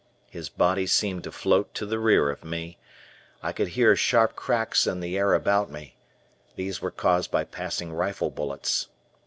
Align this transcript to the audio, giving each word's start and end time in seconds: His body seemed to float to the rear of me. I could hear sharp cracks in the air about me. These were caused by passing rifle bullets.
His 0.31 0.49
body 0.49 0.87
seemed 0.87 1.23
to 1.25 1.31
float 1.31 1.75
to 1.75 1.85
the 1.85 1.99
rear 1.99 2.31
of 2.31 2.43
me. 2.43 2.79
I 3.43 3.51
could 3.53 3.67
hear 3.67 3.95
sharp 3.95 4.35
cracks 4.35 4.87
in 4.87 4.99
the 4.99 5.15
air 5.15 5.35
about 5.35 5.69
me. 5.69 5.95
These 6.55 6.81
were 6.81 6.89
caused 6.89 7.29
by 7.29 7.43
passing 7.43 7.93
rifle 7.93 8.31
bullets. 8.31 8.87